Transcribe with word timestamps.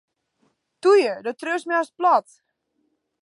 Toe 0.81 0.95
ju, 1.03 1.13
do 1.25 1.31
triuwst 1.39 1.67
my 1.67 1.75
hast 1.77 1.93
plat. 1.99 2.27